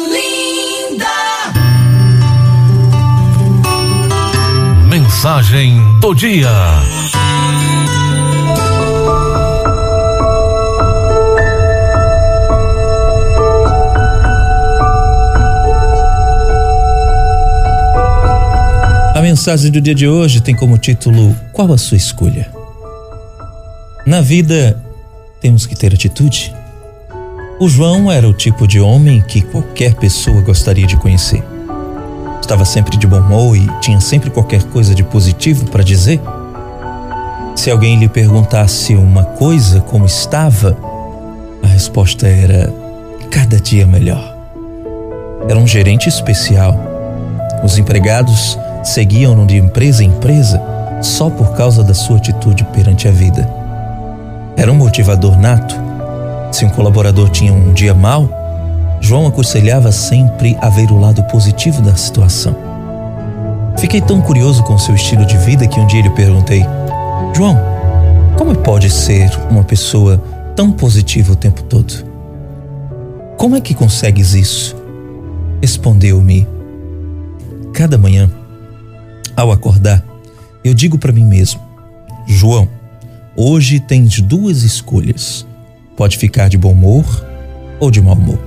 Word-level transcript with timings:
Olinda. 0.00 1.06
Mensagem 4.88 5.78
do 6.00 6.14
dia. 6.14 6.48
A 19.14 19.20
mensagem 19.20 19.70
do 19.70 19.82
dia 19.82 19.94
de 19.94 20.08
hoje 20.08 20.40
tem 20.40 20.56
como 20.56 20.78
título 20.78 21.36
Qual 21.52 21.70
a 21.72 21.78
sua 21.78 21.98
escolha? 21.98 22.50
Na 24.06 24.22
vida, 24.22 24.82
temos 25.42 25.66
que 25.66 25.76
ter 25.76 25.92
atitude. 25.92 26.59
O 27.62 27.68
João 27.68 28.10
era 28.10 28.26
o 28.26 28.32
tipo 28.32 28.66
de 28.66 28.80
homem 28.80 29.20
que 29.20 29.42
qualquer 29.42 29.92
pessoa 29.92 30.40
gostaria 30.40 30.86
de 30.86 30.96
conhecer. 30.96 31.44
Estava 32.40 32.64
sempre 32.64 32.96
de 32.96 33.06
bom 33.06 33.20
humor 33.20 33.54
e 33.54 33.68
tinha 33.82 34.00
sempre 34.00 34.30
qualquer 34.30 34.62
coisa 34.62 34.94
de 34.94 35.04
positivo 35.04 35.66
para 35.66 35.84
dizer. 35.84 36.18
Se 37.54 37.70
alguém 37.70 37.98
lhe 37.98 38.08
perguntasse 38.08 38.94
uma 38.94 39.24
coisa 39.24 39.82
como 39.82 40.06
estava, 40.06 40.74
a 41.62 41.66
resposta 41.66 42.26
era 42.26 42.72
cada 43.30 43.60
dia 43.60 43.86
melhor. 43.86 44.34
Era 45.46 45.58
um 45.58 45.66
gerente 45.66 46.08
especial. 46.08 46.74
Os 47.62 47.76
empregados 47.76 48.58
seguiam-no 48.82 49.44
de 49.44 49.58
empresa 49.58 50.02
em 50.02 50.06
empresa 50.06 50.62
só 51.02 51.28
por 51.28 51.54
causa 51.54 51.84
da 51.84 51.92
sua 51.92 52.16
atitude 52.16 52.64
perante 52.72 53.06
a 53.06 53.10
vida. 53.10 53.46
Era 54.56 54.72
um 54.72 54.76
motivador 54.76 55.38
nato. 55.38 55.89
Se 56.52 56.64
um 56.64 56.70
colaborador 56.70 57.30
tinha 57.30 57.52
um 57.52 57.72
dia 57.72 57.94
mau, 57.94 58.28
João 59.00 59.26
aconselhava 59.26 59.90
sempre 59.92 60.56
a 60.60 60.68
ver 60.68 60.90
o 60.90 60.98
lado 60.98 61.22
positivo 61.24 61.80
da 61.80 61.96
situação. 61.96 62.54
Fiquei 63.78 64.00
tão 64.00 64.20
curioso 64.20 64.62
com 64.62 64.76
seu 64.76 64.94
estilo 64.94 65.24
de 65.24 65.38
vida 65.38 65.66
que 65.66 65.80
um 65.80 65.86
dia 65.86 66.02
lhe 66.02 66.10
perguntei: 66.10 66.64
João, 67.34 67.56
como 68.36 68.54
pode 68.54 68.90
ser 68.90 69.30
uma 69.50 69.64
pessoa 69.64 70.22
tão 70.54 70.70
positiva 70.70 71.32
o 71.32 71.36
tempo 71.36 71.62
todo? 71.62 72.04
Como 73.38 73.56
é 73.56 73.60
que 73.60 73.72
consegues 73.72 74.34
isso? 74.34 74.76
Respondeu-me: 75.62 76.46
Cada 77.72 77.96
manhã 77.96 78.30
ao 79.36 79.50
acordar, 79.50 80.04
eu 80.62 80.74
digo 80.74 80.98
para 80.98 81.12
mim 81.12 81.24
mesmo: 81.24 81.60
João, 82.26 82.68
hoje 83.34 83.80
tens 83.80 84.20
duas 84.20 84.62
escolhas. 84.62 85.46
Pode 86.00 86.16
ficar 86.16 86.48
de 86.48 86.56
bom 86.56 86.72
humor 86.72 87.04
ou 87.78 87.90
de 87.90 88.00
mau 88.00 88.14
humor. 88.14 88.38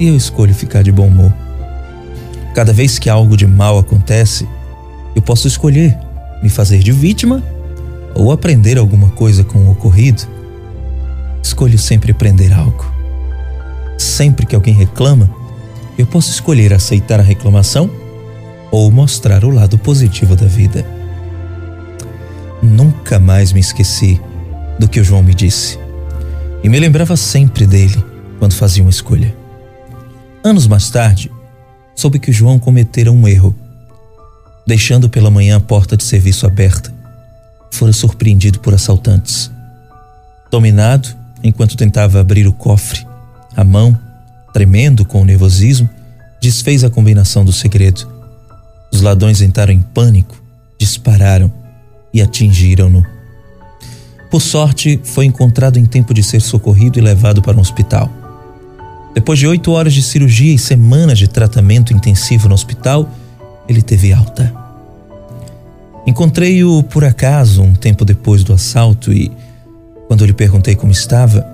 E 0.00 0.08
eu 0.08 0.16
escolho 0.16 0.52
ficar 0.52 0.82
de 0.82 0.90
bom 0.90 1.06
humor. 1.06 1.32
Cada 2.56 2.72
vez 2.72 2.98
que 2.98 3.08
algo 3.08 3.36
de 3.36 3.46
mal 3.46 3.78
acontece, 3.78 4.44
eu 5.14 5.22
posso 5.22 5.46
escolher 5.46 5.96
me 6.42 6.48
fazer 6.48 6.80
de 6.80 6.90
vítima 6.90 7.40
ou 8.16 8.32
aprender 8.32 8.78
alguma 8.78 9.10
coisa 9.10 9.44
com 9.44 9.60
o 9.60 9.70
ocorrido. 9.70 10.24
Escolho 11.40 11.78
sempre 11.78 12.10
aprender 12.10 12.52
algo. 12.52 12.84
Sempre 13.96 14.44
que 14.44 14.56
alguém 14.56 14.74
reclama, 14.74 15.30
eu 15.96 16.04
posso 16.04 16.32
escolher 16.32 16.72
aceitar 16.72 17.20
a 17.20 17.22
reclamação 17.22 17.88
ou 18.72 18.90
mostrar 18.90 19.44
o 19.44 19.50
lado 19.50 19.78
positivo 19.78 20.34
da 20.34 20.46
vida. 20.46 20.84
Nunca 22.60 23.20
mais 23.20 23.52
me 23.52 23.60
esqueci 23.60 24.20
do 24.80 24.88
que 24.88 24.98
o 24.98 25.04
João 25.04 25.22
me 25.22 25.32
disse 25.32 25.83
e 26.64 26.68
me 26.68 26.80
lembrava 26.80 27.16
sempre 27.16 27.64
dele 27.66 28.04
quando 28.40 28.54
fazia 28.54 28.82
uma 28.82 28.90
escolha. 28.90 29.32
Anos 30.42 30.66
mais 30.66 30.90
tarde, 30.90 31.30
soube 31.94 32.18
que 32.18 32.32
João 32.32 32.58
cometera 32.58 33.12
um 33.12 33.28
erro. 33.28 33.54
Deixando 34.66 35.08
pela 35.08 35.30
manhã 35.30 35.58
a 35.58 35.60
porta 35.60 35.96
de 35.96 36.02
serviço 36.02 36.44
aberta, 36.46 36.92
fora 37.70 37.92
surpreendido 37.92 38.58
por 38.58 38.74
assaltantes. 38.74 39.50
Dominado, 40.50 41.08
enquanto 41.42 41.76
tentava 41.76 42.18
abrir 42.18 42.48
o 42.48 42.52
cofre, 42.52 43.06
a 43.54 43.62
mão, 43.62 43.96
tremendo 44.52 45.04
com 45.04 45.22
o 45.22 45.24
nervosismo, 45.24 45.88
desfez 46.40 46.82
a 46.82 46.90
combinação 46.90 47.44
do 47.44 47.52
segredo 47.52 48.12
os 48.94 49.00
ladrões 49.00 49.40
entraram 49.40 49.72
em 49.72 49.82
pânico, 49.82 50.40
dispararam 50.78 51.52
e 52.12 52.22
atingiram-no. 52.22 53.04
Por 54.34 54.40
sorte, 54.40 54.98
foi 55.04 55.26
encontrado 55.26 55.78
em 55.78 55.84
tempo 55.84 56.12
de 56.12 56.20
ser 56.20 56.40
socorrido 56.40 56.98
e 56.98 57.00
levado 57.00 57.40
para 57.40 57.56
um 57.56 57.60
hospital. 57.60 58.10
Depois 59.14 59.38
de 59.38 59.46
oito 59.46 59.70
horas 59.70 59.94
de 59.94 60.02
cirurgia 60.02 60.52
e 60.52 60.58
semanas 60.58 61.20
de 61.20 61.28
tratamento 61.28 61.92
intensivo 61.92 62.48
no 62.48 62.54
hospital, 62.56 63.08
ele 63.68 63.80
teve 63.80 64.12
alta. 64.12 64.52
Encontrei-o 66.04 66.82
por 66.82 67.04
acaso 67.04 67.62
um 67.62 67.76
tempo 67.76 68.04
depois 68.04 68.42
do 68.42 68.52
assalto 68.52 69.12
e, 69.12 69.30
quando 70.08 70.26
lhe 70.26 70.32
perguntei 70.32 70.74
como 70.74 70.90
estava, 70.90 71.46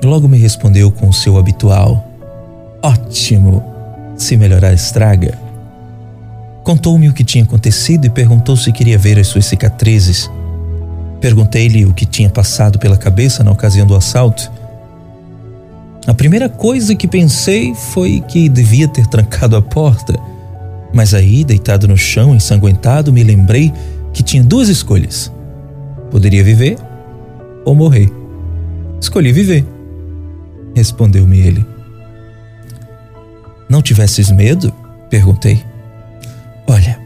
logo 0.00 0.28
me 0.28 0.38
respondeu 0.38 0.88
com 0.92 1.08
o 1.08 1.12
seu 1.12 1.36
habitual: 1.36 2.08
Ótimo! 2.80 3.64
Se 4.16 4.36
melhorar, 4.36 4.72
estraga. 4.72 5.36
Contou-me 6.62 7.08
o 7.08 7.12
que 7.12 7.24
tinha 7.24 7.42
acontecido 7.42 8.06
e 8.06 8.08
perguntou 8.08 8.56
se 8.56 8.70
queria 8.70 8.96
ver 8.96 9.18
as 9.18 9.26
suas 9.26 9.46
cicatrizes. 9.46 10.30
Perguntei-lhe 11.20 11.84
o 11.84 11.92
que 11.92 12.06
tinha 12.06 12.30
passado 12.30 12.78
pela 12.78 12.96
cabeça 12.96 13.44
na 13.44 13.50
ocasião 13.50 13.86
do 13.86 13.94
assalto. 13.94 14.50
A 16.06 16.14
primeira 16.14 16.48
coisa 16.48 16.94
que 16.94 17.06
pensei 17.06 17.74
foi 17.74 18.20
que 18.26 18.48
devia 18.48 18.88
ter 18.88 19.06
trancado 19.06 19.54
a 19.54 19.62
porta, 19.62 20.18
mas 20.92 21.12
aí, 21.12 21.44
deitado 21.44 21.86
no 21.86 21.96
chão, 21.96 22.34
ensanguentado, 22.34 23.12
me 23.12 23.22
lembrei 23.22 23.72
que 24.12 24.22
tinha 24.22 24.42
duas 24.42 24.68
escolhas: 24.68 25.30
poderia 26.10 26.42
viver 26.42 26.78
ou 27.64 27.74
morrer. 27.74 28.10
Escolhi 29.00 29.32
viver, 29.32 29.64
respondeu-me 30.74 31.38
ele. 31.38 31.66
Não 33.68 33.82
tivesses 33.82 34.30
medo? 34.30 34.72
perguntei. 35.08 35.62
Olha, 36.66 36.98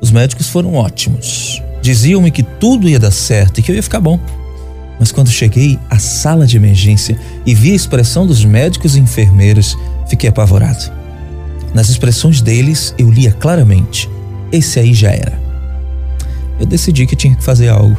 os 0.00 0.10
médicos 0.10 0.48
foram 0.48 0.74
ótimos. 0.74 1.62
Diziam-me 1.82 2.30
que 2.30 2.44
tudo 2.44 2.88
ia 2.88 2.98
dar 2.98 3.10
certo 3.10 3.58
e 3.58 3.62
que 3.62 3.70
eu 3.70 3.74
ia 3.74 3.82
ficar 3.82 4.00
bom. 4.00 4.18
Mas 5.00 5.10
quando 5.10 5.30
cheguei 5.30 5.78
à 5.90 5.98
sala 5.98 6.46
de 6.46 6.56
emergência 6.56 7.18
e 7.44 7.54
vi 7.54 7.72
a 7.72 7.74
expressão 7.74 8.24
dos 8.24 8.44
médicos 8.44 8.96
e 8.96 9.00
enfermeiros, 9.00 9.76
fiquei 10.08 10.30
apavorado. 10.30 10.92
Nas 11.74 11.88
expressões 11.88 12.40
deles, 12.40 12.94
eu 12.96 13.10
lia 13.10 13.32
claramente: 13.32 14.08
esse 14.52 14.78
aí 14.78 14.94
já 14.94 15.10
era. 15.10 15.40
Eu 16.60 16.66
decidi 16.66 17.04
que 17.04 17.16
tinha 17.16 17.34
que 17.34 17.42
fazer 17.42 17.68
algo. 17.68 17.98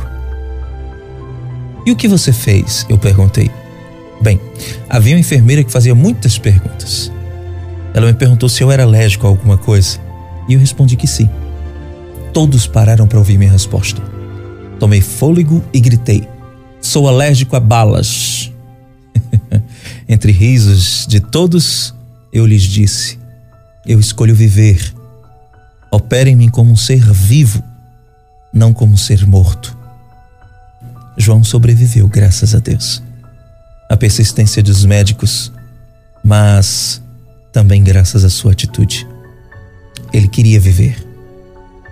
E 1.86 1.92
o 1.92 1.96
que 1.96 2.08
você 2.08 2.32
fez? 2.32 2.86
Eu 2.88 2.98
perguntei. 2.98 3.52
Bem, 4.22 4.40
havia 4.88 5.16
uma 5.16 5.20
enfermeira 5.20 5.62
que 5.62 5.72
fazia 5.72 5.94
muitas 5.94 6.38
perguntas. 6.38 7.12
Ela 7.94 8.08
me 8.08 8.14
perguntou 8.14 8.48
se 8.48 8.64
eu 8.64 8.72
era 8.72 8.84
alérgico 8.84 9.28
a 9.28 9.30
alguma 9.30 9.58
coisa. 9.58 10.00
E 10.48 10.54
eu 10.54 10.60
respondi 10.60 10.96
que 10.96 11.08
sim. 11.08 11.30
Todos 12.34 12.66
pararam 12.66 13.08
para 13.08 13.20
ouvir 13.20 13.38
minha 13.38 13.52
resposta. 13.52 14.02
Tomei 14.80 15.02
fôlego 15.02 15.64
e 15.72 15.80
gritei: 15.80 16.28
Sou 16.82 17.08
alérgico 17.08 17.56
a 17.56 17.60
balas. 17.60 18.52
Entre 20.10 20.32
risos 20.32 21.06
de 21.08 21.20
todos, 21.20 21.94
eu 22.34 22.48
lhes 22.48 22.64
disse: 22.64 23.20
Eu 23.86 24.00
escolho 24.00 24.34
viver. 24.34 24.94
Operem-me 25.92 26.50
como 26.50 26.72
um 26.72 26.76
ser 26.76 27.04
vivo, 27.14 27.64
não 28.52 28.74
como 28.74 28.94
um 28.94 28.98
ser 28.98 29.28
morto. 29.28 29.78
João 31.16 31.44
sobreviveu, 31.44 32.08
graças 32.08 32.56
a 32.56 32.60
Deus. 32.60 33.04
A 33.88 33.96
persistência 33.96 34.64
dos 34.64 34.86
médicos, 34.86 35.52
mas 36.24 37.00
também 37.52 37.84
graças 37.84 38.24
à 38.24 38.30
sua 38.30 38.54
atitude. 38.54 39.08
Ele 40.12 40.28
queria 40.28 40.60
viver. 40.60 41.13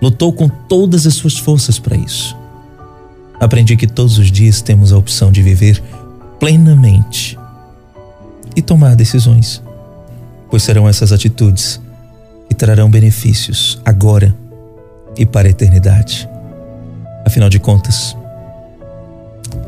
Lutou 0.01 0.33
com 0.33 0.49
todas 0.49 1.05
as 1.05 1.13
suas 1.13 1.37
forças 1.37 1.77
para 1.77 1.95
isso. 1.95 2.35
Aprendi 3.39 3.77
que 3.77 3.87
todos 3.87 4.17
os 4.17 4.31
dias 4.31 4.61
temos 4.61 4.91
a 4.91 4.97
opção 4.97 5.31
de 5.31 5.41
viver 5.41 5.81
plenamente 6.39 7.37
e 8.55 8.61
tomar 8.61 8.95
decisões, 8.95 9.61
pois 10.49 10.63
serão 10.63 10.87
essas 10.89 11.11
atitudes 11.11 11.79
que 12.49 12.55
trarão 12.55 12.89
benefícios 12.89 13.79
agora 13.85 14.35
e 15.17 15.25
para 15.25 15.47
a 15.47 15.51
eternidade. 15.51 16.27
Afinal 17.25 17.49
de 17.49 17.59
contas, 17.59 18.15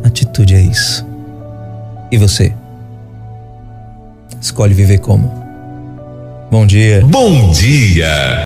atitude 0.03 0.56
é 0.56 0.62
isso. 0.62 1.06
E 2.12 2.18
você? 2.18 2.53
Escolhe 4.41 4.74
viver 4.74 5.00
como? 5.00 5.31
Bom 6.51 6.65
dia. 6.68 7.01
Bom 7.06 7.51
dia. 7.51 8.41